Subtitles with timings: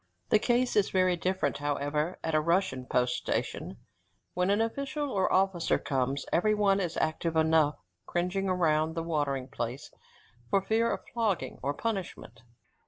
[0.29, 3.77] The case is very different, however, at a Russian post station;
[4.33, 7.75] when an official or officer comes, every one is active enough,
[8.07, 9.91] cringing round the watering place
[10.49, 12.39] for fear of flogging or punishment.